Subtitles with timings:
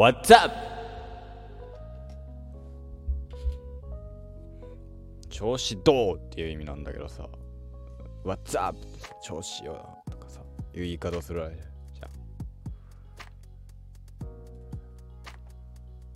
[0.00, 0.50] What's up?
[5.28, 7.28] 調子どうっていう意味なんだけどさ
[8.24, 8.78] What's up?
[9.22, 10.40] 調子よとかさ
[10.72, 11.62] いう言い方するわけじ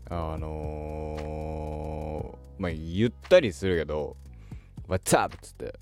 [0.08, 4.16] ゃんあのー、まあ言ったりするけど
[4.88, 5.36] What's up?
[5.36, 5.78] っつって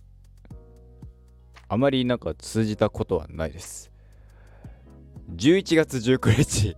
[1.68, 3.92] あまりなんか通じたことはないです
[5.36, 6.76] 11月19日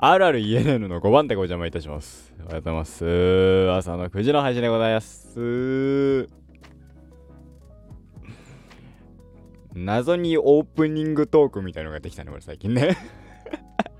[0.00, 2.32] RRENN の5番手ご邪魔いたします。
[2.44, 3.68] おはようございます。
[3.72, 6.28] 朝の9時の配信でございます。
[9.74, 12.96] 謎にオープニングトークみたいのができたね、これ最近ね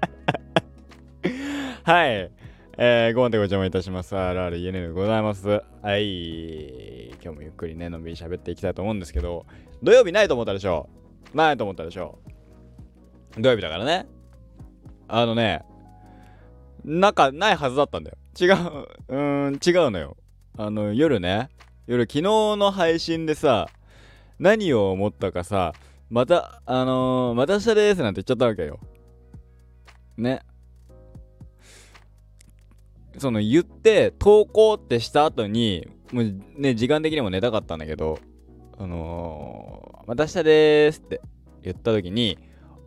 [1.83, 2.31] はい。
[2.77, 4.15] えー、5番手ご邪魔いたします。
[4.15, 5.49] RRENN でございます。
[5.83, 7.09] はい。
[7.09, 9.47] 今日もゆっくりね、のんびり喋っていきたいと思うんですけど、
[9.83, 10.89] 土曜日ないと思ったでしょ
[11.35, 12.21] ないと思ったでしょ
[13.37, 14.07] 土曜日だからね。
[15.09, 15.65] あのね、
[16.85, 18.17] 中ないはずだったんだよ。
[18.41, 18.55] 違う、
[19.09, 20.17] うーん、違うのよ。
[20.57, 21.49] あの、夜ね、
[21.87, 23.69] 夜昨日の配信でさ、
[24.39, 25.73] 何を思ったかさ、
[26.11, 28.79] また、あのー、また明日ですなんて言っちゃったわけよ。
[30.17, 30.41] ね。
[33.19, 38.19] その言って、投稿ってした後に、もうね、時間的にも寝たかったんだけど、
[38.79, 41.21] あのー、また明日ですって
[41.63, 42.39] 言った時に、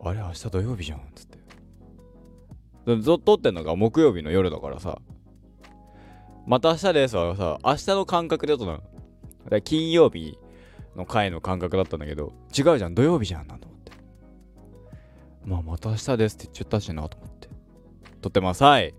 [0.04, 1.38] あれ明日土曜日じゃんつって。
[2.86, 4.98] ずっと撮ってんのが木曜日の夜だからさ。
[6.46, 8.72] また明日ですはさ、明日の感覚で撮った
[9.54, 9.60] の。
[9.60, 10.38] 金曜日
[10.96, 13.92] の回の感覚だったんだけど、違うじゃん、土曜日じゃんなんて思って。
[15.44, 17.48] まあ、また明日ですって言っちゃったしなと思って。
[18.20, 18.64] 撮ってます。
[18.64, 18.94] はい。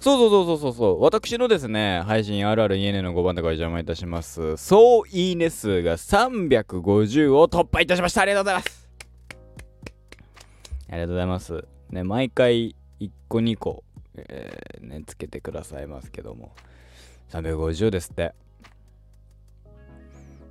[0.00, 1.02] そうそうそうそうそう。
[1.02, 4.56] 私のですね、配信 RREN の5番でご邪魔いたします。
[4.56, 8.22] 総いいね数が350を突破いたしました。
[8.22, 8.88] ありがとうございます。
[10.88, 11.71] ありがとうございます。
[11.92, 13.84] ね、毎回1個2個、
[14.16, 16.54] えー、ね、つけてくださいますけども。
[17.28, 18.34] 350ですって。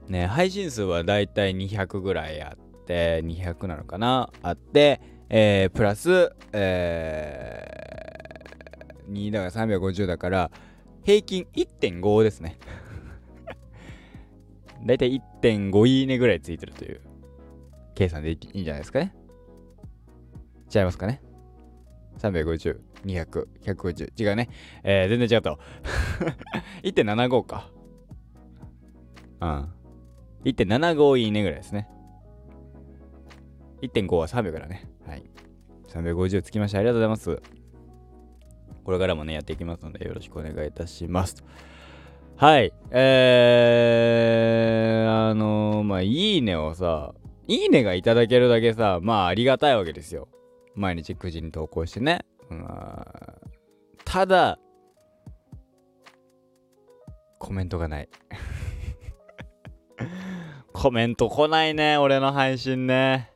[0.07, 4.31] ね、配信数はだいたい200ぐらいあって、200なのかな？
[4.43, 10.51] あって、えー、プラス、えー、2だから350だから、
[11.03, 12.59] 平均1.5ですね。
[14.85, 17.01] だいたい1.5いいねぐらいついてるという
[17.95, 19.15] 計算でいいんじゃないですかね。
[20.73, 21.21] 違いますかね
[22.21, 24.21] ?350、200、150。
[24.21, 24.49] 違うね。
[24.83, 25.57] えー、全然違った。
[26.83, 27.71] 1.75か。
[29.41, 29.69] うん。
[30.45, 31.87] 1.75いいねぐらいですね。
[33.81, 34.87] 1.5は300からね。
[35.05, 35.23] はい。
[35.89, 36.79] 350つきました。
[36.79, 37.41] ありがとうございます。
[38.83, 41.43] これからもね、やっていきますので、よろしくお願いいたします。
[42.35, 42.73] はい。
[42.91, 47.13] えー、あのー、まあ、いいねをさ、
[47.47, 50.27] いいねがいただけるだけさ、まあ、ありがたいわけですよ。
[50.75, 52.25] 毎日9時に投稿してね。
[52.49, 52.65] うん、
[54.05, 54.59] ただ、
[57.39, 58.09] コメントがない。
[60.73, 63.31] コメント来ないね、俺の配信ね。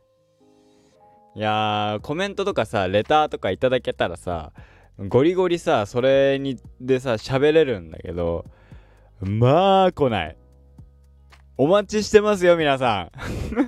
[1.35, 4.53] いや、コメントとかさ、レターとかいただけたらさ、
[4.97, 8.45] ゴリゴリさ、それにでさ、喋れるんだけど、
[9.19, 10.37] まあ来ない。
[11.57, 13.11] お待ちしてますよ、皆さ
[13.55, 13.64] ん。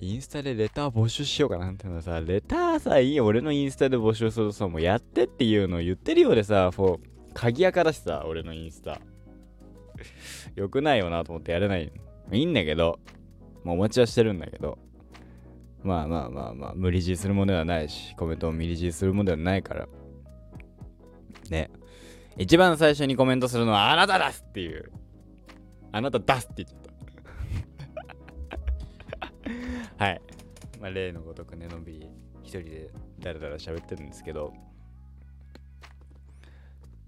[0.00, 7.00] インスタでレター募集しようかなってのさ、レターさ、いいよ、俺のインスタで募集するとさ、もうやってっていうのを言ってるようでさ、もう、
[7.34, 9.00] 鍵垢だしさ、俺のインスタ。
[10.54, 11.92] よくないよなと思ってやれない。
[12.32, 13.00] いいんだけど、
[13.64, 14.78] もうお待ちはしてるんだけど、
[15.82, 19.88] まあまあまあまあ、無理強いするものではないし、コメントも無理強いするものではないから。
[21.50, 21.70] ね。
[22.36, 24.92] 一番最初にコメントするのはあなただすっていう。
[25.90, 26.77] あなた出すって言っちゃ
[29.98, 30.20] はい。
[30.80, 32.08] まあ、例のごとくね、のんびり
[32.44, 34.54] 一人でだらだら喋ってるんですけど、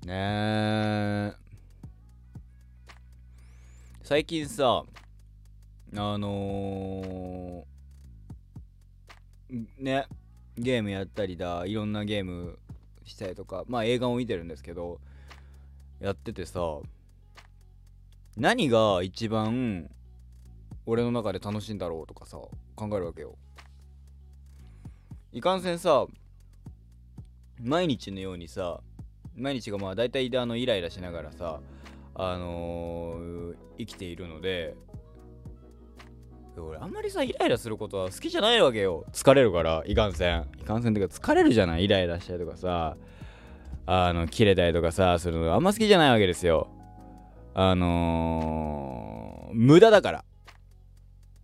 [0.04, 1.32] ねえ。
[4.02, 4.82] 最近さ、
[5.94, 10.08] あのー、ね、
[10.58, 12.58] ゲームやったりだ、いろんなゲーム
[13.04, 14.98] したりとか、まあ映画も見てるんですけど、
[16.00, 16.60] やっててさ、
[18.36, 19.88] 何が一番
[20.86, 22.38] 俺の中で楽しいんだろうとかさ
[22.88, 23.36] 考えるわけよ。
[25.32, 26.06] いかんせんさ
[27.62, 28.80] 毎日のようにさ
[29.36, 31.60] 毎日がまあ大体あのイライラしながらさ
[32.14, 34.74] あのー、生きているので
[36.56, 39.04] 俺あんまりさイライラすることは好きじゃないわけよ。
[39.12, 40.48] 疲れるからいかんせん。
[40.58, 41.84] いかんせんってか疲れるじゃない？
[41.84, 42.96] イライラしたりとかさ
[43.86, 46.68] あの切れたりとかさするのがあんま好きじゃないわけですよ。
[47.54, 50.24] あのー、無駄だから。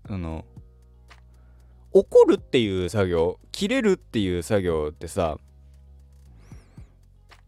[0.09, 0.45] あの
[1.99, 5.39] 怒るっていう作業切れるっていう作業ってさ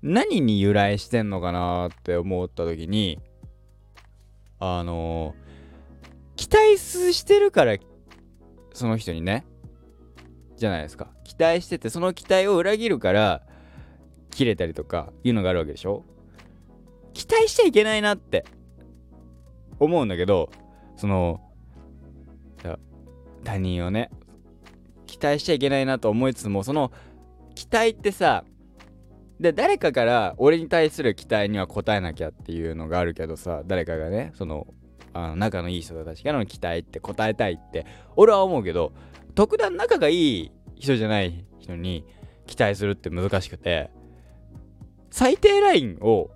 [0.00, 3.20] 何に由来してんのかなって思った時に
[4.58, 5.34] あの
[6.36, 7.76] 期待してるから
[8.72, 9.44] その人にね
[10.56, 11.08] じゃないですか。
[11.24, 13.42] 期待しててその期待を裏切るから
[14.30, 16.06] 切れたりとかいうのがあるわけでしょ。
[17.12, 18.46] 期待しちゃいけないなって
[19.78, 20.48] 思うんだけど
[20.96, 21.42] その
[23.44, 24.10] 他人をね
[25.08, 26.92] 期待しちゃいけないなと思いつつもその
[27.56, 28.44] 期待ってさ
[29.40, 34.68] で誰かから俺に対する期待には応えなきゃっていうのがあるけどさ誰かがねその
[35.12, 38.92] あの仲のいい人たちからの期待って応えたいって俺は思うけど
[39.34, 42.04] 特段仲がいい人じゃない人に
[42.46, 43.90] 期待するって難しくて
[45.10, 46.30] 最低ラインを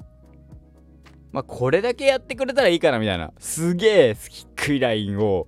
[1.32, 5.46] まあこれだけやってくれたらいいかなみたいなすげえ低いラインを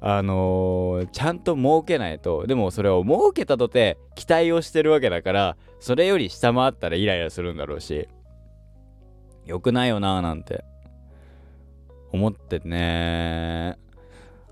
[0.00, 8.08] あのー、ちゃんと設けないとでもそれを設けたとて期待をしてるわけだからそれより下回ったらイライラするんだろうし
[9.46, 10.64] 良くないよなーなんて
[12.12, 13.78] 思ってね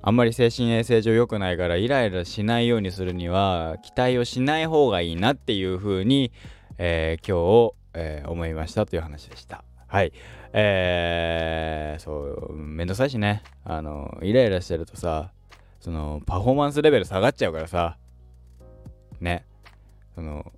[0.07, 6.31] あんまり精神衛生上良くないからイライラしないようにするには期待をしない方がいいなっていう風に、
[6.77, 9.65] えー、今日、えー、思いましたという話でした。
[9.87, 10.13] はい。
[10.53, 11.44] えー、
[12.05, 12.13] そ
[12.51, 13.43] う、めんどくさいしね。
[13.65, 15.33] あの、イライラしてるとさ、
[15.81, 17.97] その、パフォーマンスレベル下がっちゃうからさ、
[19.23, 19.47] ね。
[20.15, 20.53] その、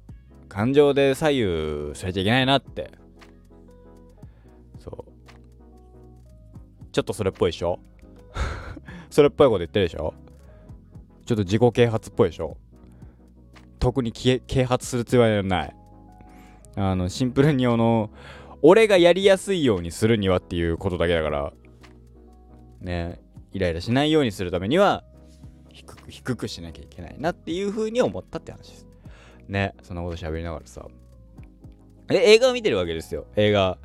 [0.49, 2.91] 感情で左右されちゃいけないなって。
[4.81, 5.13] そう。
[6.91, 7.79] ちょっとそれっぽいでしょ？
[9.09, 10.15] それっぽいこと言ってるでしょ？
[11.27, 12.57] ちょっと自己啓発っぽいでしょ？
[13.79, 15.77] 特に啓発するつもりはない。
[16.75, 18.11] あの、シンプルにあの、
[18.63, 21.53] 俺がやりやすいようにするにはっていうことだけだから
[22.81, 23.21] ね
[23.53, 25.05] イライラしないようにするためには
[25.73, 28.87] 低く低くしなきゃいけないなっていう風に思ったって話です。
[29.49, 30.87] ねそんなこと喋りながらさ。
[32.11, 33.27] え映画を見てるわけですよ。
[33.37, 33.79] 映画。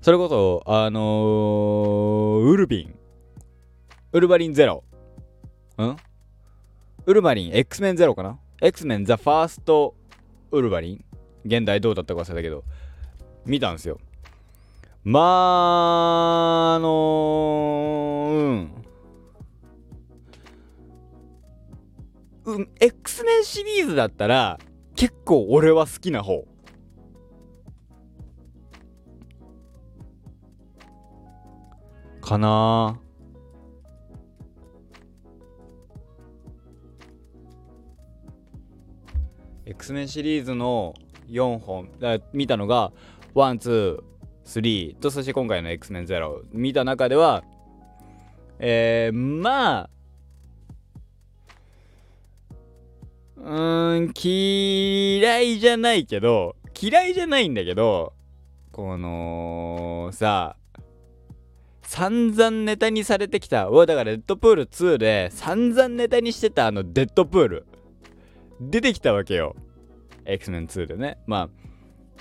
[0.00, 2.94] それこそあのー、ウルビン。
[4.12, 4.84] ウルバリンゼロ。
[5.78, 5.96] ん？
[7.04, 7.50] ウルバリン。
[7.52, 9.94] X メンゼロかな？X メンザファースト
[10.50, 11.04] ウルバリン
[11.44, 12.64] 現代どうだったか忘れたけど。
[13.48, 13.98] 見たんですよ。
[15.04, 18.72] まああのー、うん。
[22.44, 24.58] うん X メンシリーズだったら
[24.96, 26.44] 結構俺は好きな方。
[32.20, 33.00] かな。
[39.64, 40.94] X メンシリーズの
[41.28, 41.90] 4本
[42.32, 42.92] 見たのが
[43.34, 44.02] ワン、ツー、
[44.44, 47.44] スリーと、そして今回の X メンゼロ見た中では、
[48.58, 49.90] えー、まあ、
[53.36, 58.12] うーん、嫌いじゃないけど、嫌いじゃないんだけど、
[58.72, 60.56] この、さ、
[61.82, 67.66] 散々ネタにされてきた、おだから、レッドプール2で散々ネタにしてたあのデッドプール、
[68.60, 69.56] 出てきたわけよ。
[70.24, 71.18] X メン2でね。
[71.26, 71.67] まあ、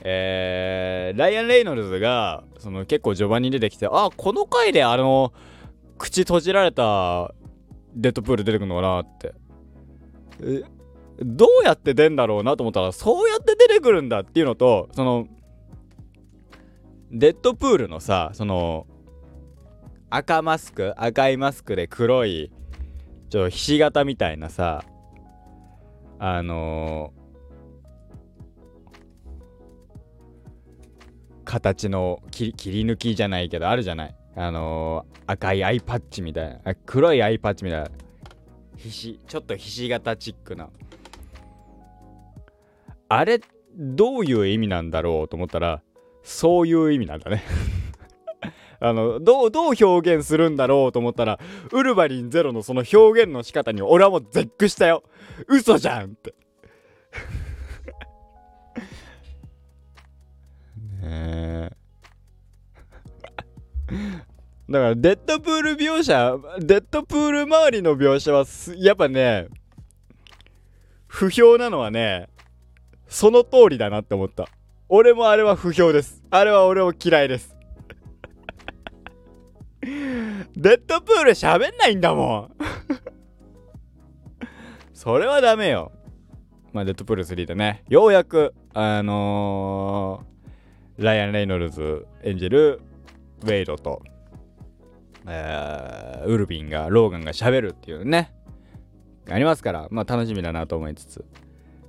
[0.03, 5.33] えー、ライアン・レイノルズがその結構序盤に出てきてあこの回であの
[5.97, 7.33] 口閉じられた
[7.95, 9.33] デッドプール出てくるのかなって。
[11.19, 15.27] どうやって出んだろうなと思ったらそうやって出てくるんだっていうのとその
[17.11, 18.85] デッドプールのさその
[20.09, 22.51] 赤マスク赤いマスクで黒い
[23.29, 24.85] ちょっとひし形みたいなさ
[26.19, 27.13] あの
[31.47, 34.15] 形の切り抜きじゃないけどあるじゃない？
[34.35, 36.75] あのー、赤いアイパッチみたいな。
[36.85, 37.89] 黒いアイパッチみたいな。
[38.75, 40.69] ひしちょっとひし形チックな。
[43.07, 43.39] あれ
[43.75, 45.81] どういう意味なんだろうと思ったら
[46.21, 47.41] そういう意味なんだね。
[48.81, 51.39] あのどうどう表現するんだろうと思ったら
[51.71, 55.03] ウルヴァリンゼロのその表現の仕方に俺はもう絶句したよ。
[55.47, 56.35] 嘘じゃんって。
[64.69, 68.45] だからデッドプール描写デッドプール周りの描写は
[68.77, 69.47] やっぱね
[71.07, 72.27] 不評なのはね
[73.07, 74.49] その通りだなって思った。
[74.89, 76.23] 俺もあれは不評です。
[76.29, 77.55] あれは俺も嫌いです。
[79.81, 82.51] デッドプール喋んないんだもん。
[84.93, 85.91] それはダメよ。
[86.73, 87.83] まあデッドプール3でね。
[87.89, 92.81] ようやくあのーライアン・レイノルズ演じる
[93.43, 94.01] ウェイドと、
[95.27, 98.33] えー、ウルヴァリンがローガンがしゃべるっていうね。
[99.29, 101.25] ありますから、まあ楽しみだなと思いつつ。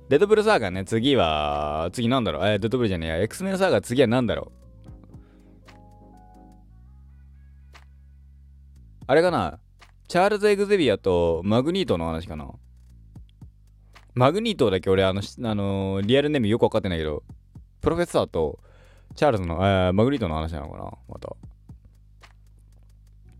[0.09, 2.43] デッドプールサーガね、次は、次なんだろう？
[2.43, 4.59] えー、デッドブルじゃねえや、X メンサーガー次は何だろう？
[9.07, 9.59] あれかな？
[10.07, 12.51] チャールズ・エグゼビアとマグニートの話かな？
[14.15, 17.23] マグニートだけ俺、あの、あの、リアルネームよくわかってないけど、
[17.79, 18.59] プロフェッサーと
[19.15, 20.83] チャールズの、えー、マグニートの話なのかな？
[21.07, 21.35] また。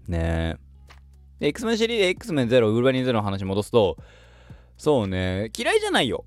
[0.08, 0.58] ね
[1.42, 1.48] え。
[1.48, 3.96] X メンシリーズ X メンゼロ、ウルバニンゼロの話戻すと、
[4.78, 6.26] そうね、嫌いじゃないよ。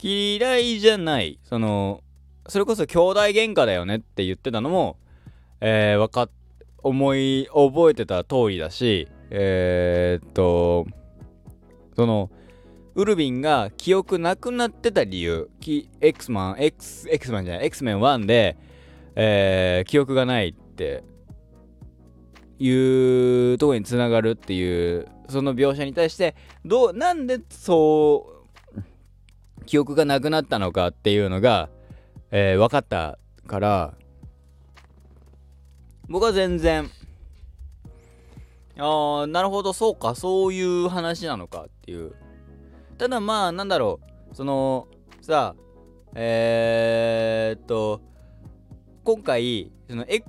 [0.00, 1.38] 嫌いじゃない。
[1.42, 2.02] その、
[2.48, 4.98] それこそ兄弟喧嘩だよねって言ってたのも、
[5.60, 6.30] えー、わかっ、
[6.82, 10.86] 思い、覚えてた通りだし、えー、っと、
[11.96, 12.30] その、
[12.98, 15.48] ウルビンが記憶なくなってた理由、
[16.00, 18.56] X マン、X、X マンじゃない、X メン1で、
[19.14, 21.04] えー、記憶がないって
[22.58, 28.42] いうとこにつながるっていうその描写に対してどうなんでそ
[28.74, 28.82] う
[29.64, 31.68] 記憶がなくなったのかっていうのが、
[32.32, 33.94] えー、分かったから
[36.08, 36.90] 僕は全然
[38.76, 42.12] ああなるほどそうかそういう話なのかっていう。
[42.98, 44.00] ただまあなんだろ
[44.32, 44.88] うその
[45.20, 45.54] さ
[46.14, 48.00] えー、っと
[49.04, 50.28] 今回その X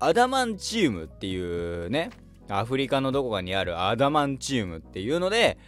[0.00, 2.10] アダマンチウムっていうね
[2.48, 5.58] アフリカのどこかにあるアダマンチウムっていうので、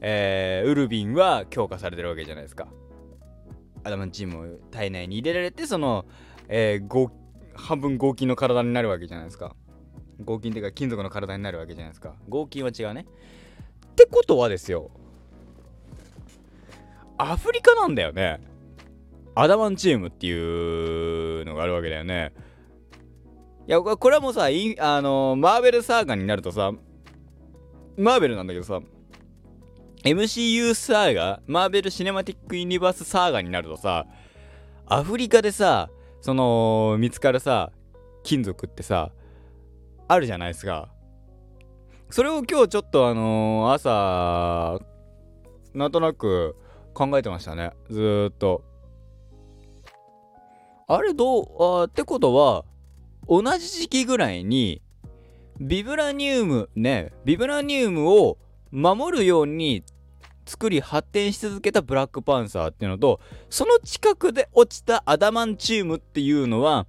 [0.00, 2.66] えー、ウルビンは強化されてるわけじゃないですか。
[3.84, 6.06] アダマンチウムを体内に入れられてその、
[6.48, 7.10] えー、
[7.54, 9.54] 半分合金の体になるわけじゃないですか。
[10.24, 12.14] 合金っていうか金属の体になるわけじゃないですか。
[12.28, 13.06] 合金は違うね。
[13.92, 14.90] ってことはですよ
[17.22, 18.40] アフリカなんだよね。
[19.36, 20.32] アダマンチウムってい
[21.42, 22.32] うのがあるわけだよね。
[23.68, 26.72] いやこれはもうさあのマーベルサーガになるとさ
[27.96, 28.80] マーベルなんだけどさ
[30.02, 34.06] MCU サーガマーベル・シネマティック・ユニバース・サーガになるとさ
[34.86, 37.70] アフリカでさその見つかるさ
[38.24, 39.12] 金属ってさ
[40.08, 40.88] あるじゃないですか。
[42.10, 44.80] それを今日ちょっとあのー、朝
[45.72, 46.56] なんとなく
[46.94, 47.72] 考えてましたね。
[47.90, 48.62] ずっと。
[50.88, 51.46] あれどう
[51.82, 52.64] あってことは
[53.28, 54.82] 同じ時期ぐらいに
[55.60, 58.36] ビブラニウムねビブラニウムを
[58.70, 59.84] 守るように
[60.44, 66.86] 作り発展し続けたブラックパンサーっていうのとその近くで落ちたアダマンチウムっていうのは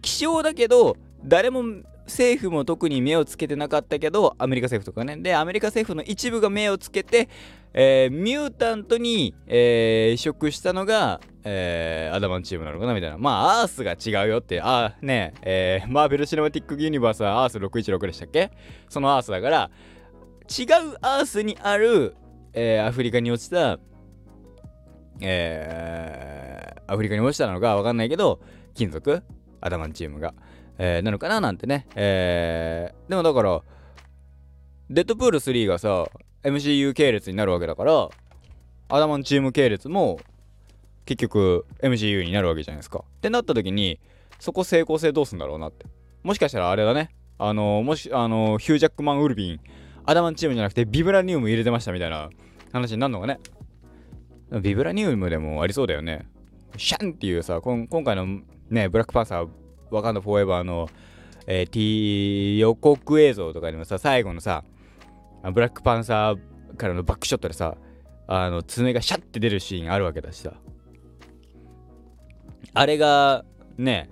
[0.00, 1.64] 希少だけど誰も
[2.08, 5.16] 政府も特に目をつけてなかったけどアメリカ政府とかね。
[5.16, 7.28] でアメリカ政府の一部が目をつけて、
[7.72, 13.18] えー、ミュータントに、えー、移植したのが、えー、アダマンチームなのかなみたいな。
[13.18, 14.60] まあアースが違うよって。
[14.60, 18.50] あねえー、マーベル・シネマティック・ユニバースはアース616でしたっけ？
[18.88, 19.70] そのアースだから
[20.48, 22.16] 違うアースにある、
[22.52, 23.78] えー、アフリカに落ちた
[25.20, 28.40] えー、アフリカに落ちたのかわかんないけど
[28.74, 29.22] 金属？
[29.60, 30.32] アダマンチウムが。
[30.78, 31.86] えー、なのかななんてね。
[31.94, 33.62] えー、でもだから、
[34.90, 36.06] デッドプール3がさ、
[36.44, 38.08] MCU 系列になるわけだから、
[38.88, 40.18] アダマンチーム系列も
[41.04, 43.04] 結局 MCU になるわけじゃないですか。
[43.04, 44.00] ってなった時に、
[44.38, 45.86] そこ成功性どうすんだろうなって。
[46.22, 47.10] もしかしたらあれだね。
[47.38, 49.60] あの、もし、あの、ヒュージャックマン・ウルビン、
[50.06, 52.30] アダマンチームじゃなくてビブラニウム入れてましたみたいな
[52.72, 53.40] 話になるのかね。
[54.62, 56.26] ビブラニウムでもありそうだよね。
[56.76, 59.48] シャンっていうさ、今回のね、ブラックパンサー
[59.90, 60.88] ワカンダフォーエバーの、
[61.46, 64.64] えー、T 予告映像とかでもさ、最後のさ、
[65.52, 67.76] ブラックパンサーからのバックショットでさ、
[68.26, 70.52] あの爪がシャッて出るシーンあるわけだしさ。
[72.74, 73.44] あれが、
[73.78, 74.10] ね、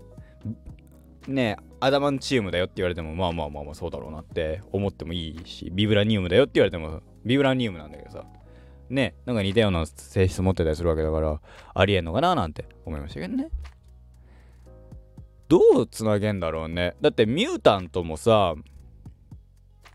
[1.28, 8.24] ね、アダマンチウムだよって言われても、まあまあまあまあそうだろうなって思ってもいいし、ビブラニウムだよって言われても、ビブラニウムなんだけどさ、
[8.88, 11.40] ね、なんか似たような性質持ってたりするわけだから、
[11.74, 13.50] ありえんのかななんて思いましたけどね。
[15.48, 16.96] どうつなげんだろうね。
[17.00, 18.54] だってミュータントもさ、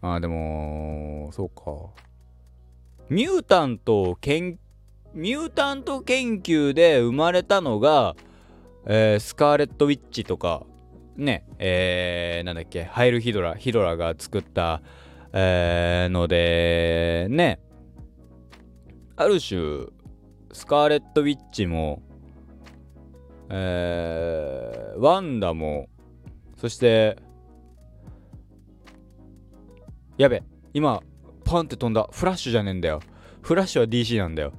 [0.01, 2.01] あでも、そうか。
[3.09, 4.57] ミュータントを研、
[5.13, 8.15] ミュータント研究で生まれたのが、
[8.85, 10.65] えー、スカーレット・ウィッチとか、
[11.17, 14.81] ね、えー、なんだっけ、ハイル・ヒドラ、ヒドラが作った、
[15.33, 17.59] えー、ので、ね、
[19.17, 19.87] ある種、
[20.51, 22.01] スカーレット・ウィッチも、
[23.53, 25.89] えー、ワンダも、
[26.57, 27.17] そして、
[30.17, 30.43] やべ、
[30.73, 31.01] 今、
[31.43, 32.07] パンって飛んだ。
[32.11, 33.01] フラッシュじゃねえんだよ。
[33.41, 34.53] フラッシュは DC なんだよ。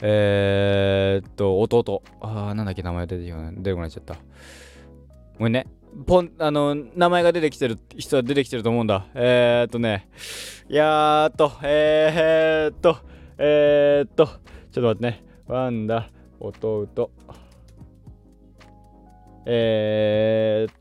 [0.00, 2.02] えー、っと、弟。
[2.20, 3.54] あー、なんだっけ、名前出てこない。
[3.54, 4.16] 出てこないちゃった。
[5.38, 5.66] ごめんね。
[6.06, 10.08] ポンあの名前が出てきてる人は出てきてると思うんだえー、っとね
[10.68, 12.96] いやーっとえー、っと
[13.36, 14.36] えー、っとちょっ
[14.72, 17.10] と待ってねワンダ弟
[19.46, 20.74] えー、っ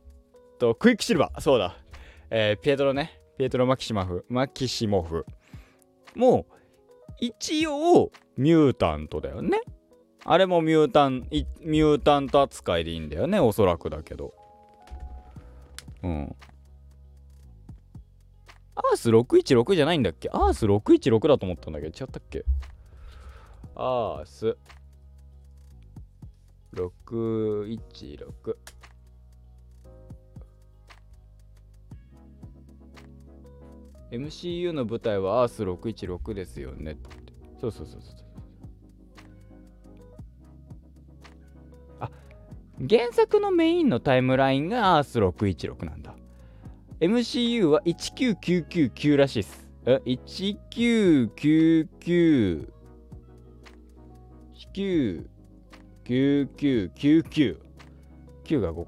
[0.60, 1.42] とクイックシルバー。
[1.42, 1.78] そうだ。
[2.30, 3.20] えー、ピエトロね。
[3.38, 5.26] ピエトロ・マキシマフマキシモフ
[6.16, 6.54] もう
[7.20, 9.62] 一応ミュータントだよね。
[10.24, 13.40] あれもミュータンミュータント扱いでいいんだよね。
[13.40, 14.34] おそらくだけど。
[16.04, 16.36] うん。
[18.76, 20.30] アース616じゃないんだっけ？
[20.32, 22.46] アース616だと思ったんだけど違ったっけ？
[23.76, 24.58] アース。
[26.74, 28.58] 616
[34.12, 37.10] MCU の舞台はアース616ですよねって。
[37.60, 38.16] そうそうそうそう
[42.00, 42.10] あ
[42.90, 46.16] 原作のメインのタイムラインがアース616なんだ。
[47.00, 49.70] MCU は19999らしいっす。
[49.86, 52.68] え1999
[56.06, 57.58] 99999
[58.60, 58.88] が5個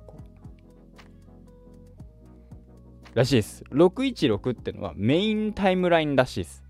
[3.14, 3.64] らしいです。
[3.72, 6.64] 616ってのはメインタイムラインらしいです。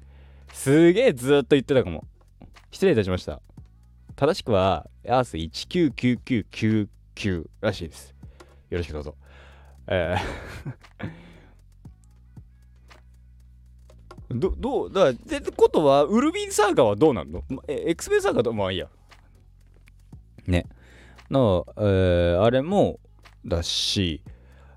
[0.52, 2.04] すげえずっと言ってたかも。
[2.72, 3.42] 失礼いたしました。
[4.16, 8.14] 正しくは、アース199999らしいです。
[8.70, 9.16] よろしくどうぞ。
[9.88, 11.24] えー
[14.36, 17.44] ど、どう、だってことは、ウルビンサーガはどうなんの？
[17.68, 18.90] え、エクスメンサーガと、まあいいや。
[20.48, 20.66] ね。
[21.30, 23.00] の、えー、あれも
[23.46, 24.22] だし、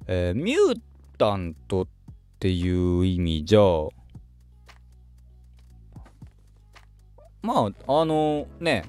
[0.06, 0.80] えー、ミュー
[1.18, 1.86] タントっ
[2.38, 3.60] ていう意味じゃ
[7.42, 8.84] まああのね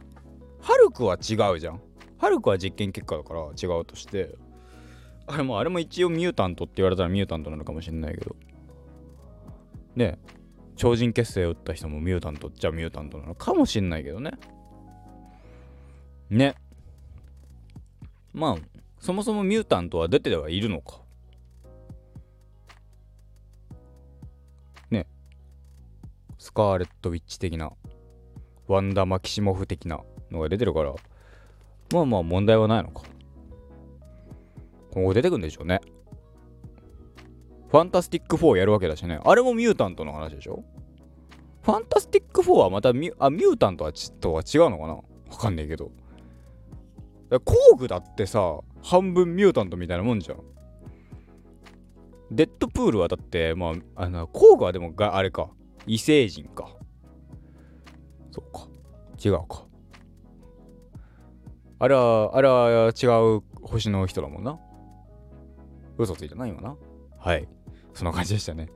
[0.62, 1.82] ハルクは違うじゃん。
[2.18, 4.36] ハルクは実験結果だから違うとして。
[5.30, 8.36] あれもあれも一応ミュータントって言われたらミュータントなのかもしれないけど。
[9.96, 10.20] ね
[10.76, 14.32] 超人結成を打った人もミュータントっちゃミュータントなのかもしれないけどね。
[16.30, 16.56] ね。
[18.34, 18.56] まあ
[19.00, 21.02] そもそもミュータントは出てはいるのか。
[24.90, 25.08] ね。
[26.38, 27.72] スカーレット・ウィッチ的な。
[28.68, 30.94] ワンダ・マキシモフ的なのが出てるから。
[31.94, 33.04] まあまあ問題はないのか。
[34.92, 35.80] 今後出てくんでしょうね。
[37.70, 39.20] ファンタスティック4やるわけだしね。
[39.24, 40.64] あれもミュータントの話でしょ？
[41.62, 44.94] ファンタスティック4はまたミュあミュータントはちとは違うのかな？
[44.96, 45.04] わ
[45.38, 45.92] かんねえけど。
[47.30, 50.40] 工具だってさ半分ミュータントみたいなもんじゃん
[52.32, 55.50] デッドプールはだってまああの工具はでもがあれか
[55.88, 56.68] 異星人か。
[58.30, 58.68] そっか。
[59.24, 59.66] 違うか。
[61.80, 64.60] あれは、あれは違う星の人だもんな。
[65.98, 66.76] 嘘ついたな、今な。
[67.18, 67.48] はい。
[67.94, 68.70] そんな感じでしたね。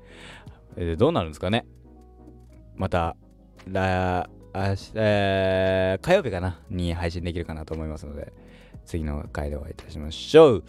[0.77, 1.65] え、どうなるんですかね。
[2.75, 3.17] また、
[4.53, 8.33] えー、火曜日かなに配信できるかなと思いますので、
[8.85, 10.63] 次の回でお会いいたしましょう。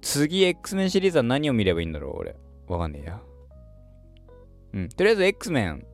[0.00, 2.36] 次、X メンシリーズは何を見ればいいんだろう俺。
[2.66, 3.20] わかんねえや。
[4.74, 4.88] うん。
[4.88, 5.86] とりあえず X メン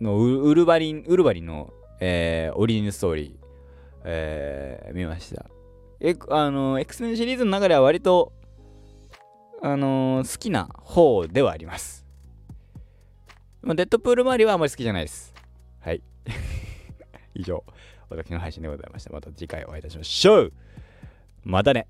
[0.00, 3.36] のウルバリン、ウルバリンの、えー、オリジンストーリー、
[4.04, 5.46] えー、見ました。
[6.00, 8.32] え、あの、X メンシリーズの中では割と、
[9.60, 12.07] あのー、好きな方ではあります。
[13.62, 15.34] デッドプール周りはあまり好きじゃないです。
[15.80, 16.02] はい。
[17.34, 17.64] 以上、
[18.08, 19.12] 私の配信でございました。
[19.12, 20.52] また次回お会いいたしましょう
[21.44, 21.86] またね